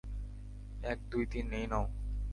[0.83, 1.85] এক দুই তিন, এই নাও।